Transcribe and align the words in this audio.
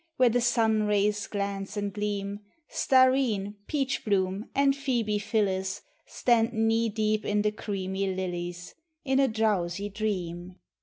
Where 0.17 0.31
Ihe 0.31 0.41
sun 0.41 0.87
rays 0.87 1.27
glance 1.27 1.77
and 1.77 1.93
gleam, 1.93 2.39
Starine, 2.67 3.57
IVachbloom, 3.67 4.49
and 4.55 4.73
IMuebe 4.73 5.21
Phyllis 5.21 5.83
Stand 6.07 6.53
knee 6.53 6.89
deep 6.89 7.23
in 7.23 7.43
the 7.43 7.51
creamy 7.51 8.11
lilies, 8.11 8.73
Jn 9.05 9.23
a 9.23 9.27
drowsy 9.27 9.89
dream. 9.89 10.55